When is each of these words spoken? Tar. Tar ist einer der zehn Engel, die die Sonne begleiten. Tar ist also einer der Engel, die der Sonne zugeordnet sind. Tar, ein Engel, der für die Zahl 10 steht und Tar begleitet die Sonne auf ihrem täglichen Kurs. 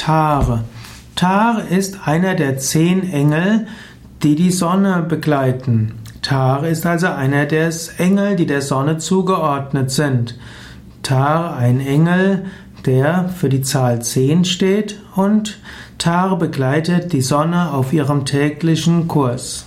Tar. 0.00 0.64
Tar 1.14 1.68
ist 1.68 2.08
einer 2.08 2.34
der 2.34 2.56
zehn 2.56 3.12
Engel, 3.12 3.66
die 4.22 4.34
die 4.34 4.50
Sonne 4.50 5.04
begleiten. 5.06 5.92
Tar 6.22 6.66
ist 6.66 6.86
also 6.86 7.08
einer 7.08 7.44
der 7.44 7.70
Engel, 7.98 8.34
die 8.34 8.46
der 8.46 8.62
Sonne 8.62 8.96
zugeordnet 8.96 9.90
sind. 9.90 10.38
Tar, 11.02 11.54
ein 11.54 11.80
Engel, 11.80 12.46
der 12.86 13.28
für 13.28 13.50
die 13.50 13.60
Zahl 13.60 14.00
10 14.00 14.46
steht 14.46 14.98
und 15.16 15.58
Tar 15.98 16.38
begleitet 16.38 17.12
die 17.12 17.20
Sonne 17.20 17.70
auf 17.70 17.92
ihrem 17.92 18.24
täglichen 18.24 19.06
Kurs. 19.06 19.66